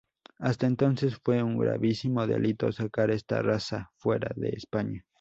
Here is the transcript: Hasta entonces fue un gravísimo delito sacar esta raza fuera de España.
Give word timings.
Hasta 0.39 0.65
entonces 0.65 1.17
fue 1.23 1.43
un 1.43 1.59
gravísimo 1.59 2.25
delito 2.25 2.71
sacar 2.71 3.11
esta 3.11 3.43
raza 3.43 3.91
fuera 3.97 4.31
de 4.35 4.49
España. 4.49 5.05